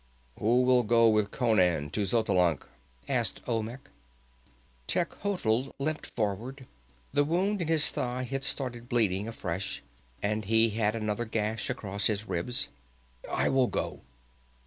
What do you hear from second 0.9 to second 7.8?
with Conan to Xotalanc?" asked Olmec. Techotl limped forward. The wound in